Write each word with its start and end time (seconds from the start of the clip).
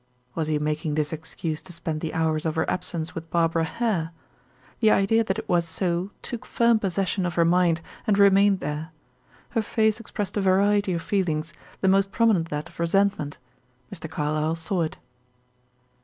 Was 0.33 0.47
he 0.47 0.57
making 0.57 0.95
this 0.95 1.13
excuse 1.13 1.61
to 1.61 1.71
spend 1.71 2.01
the 2.01 2.15
hours 2.15 2.43
of 2.47 2.55
her 2.55 2.67
absence 2.67 3.13
with 3.13 3.29
Barbara 3.29 3.65
Hare? 3.65 4.09
The 4.79 4.89
idea 4.89 5.23
that 5.23 5.37
it 5.37 5.47
was 5.47 5.63
so 5.67 6.09
took 6.23 6.43
firm 6.43 6.79
possession 6.79 7.23
of 7.23 7.35
her 7.35 7.45
mind, 7.45 7.81
and 8.07 8.17
remained 8.17 8.61
there. 8.61 8.89
Her 9.49 9.61
face 9.61 9.99
expressed 9.99 10.35
a 10.37 10.41
variety 10.41 10.93
of 10.93 11.03
feelings, 11.03 11.53
the 11.81 11.87
most 11.87 12.11
prominent 12.11 12.49
that 12.49 12.67
of 12.67 12.79
resentment. 12.79 13.37
Mr. 13.93 14.09
Carlyle 14.09 14.55
saw 14.55 14.81
it. 14.81 14.97